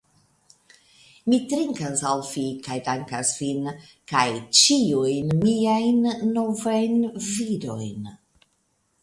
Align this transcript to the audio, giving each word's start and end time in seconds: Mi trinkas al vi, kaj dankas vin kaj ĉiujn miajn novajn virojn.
Mi 1.33 1.37
trinkas 1.51 2.01
al 2.11 2.23
vi, 2.29 2.45
kaj 2.67 2.77
dankas 2.87 3.35
vin 3.43 3.69
kaj 4.13 4.25
ĉiujn 4.63 5.31
miajn 5.45 6.09
novajn 6.33 6.99
virojn. 7.29 8.11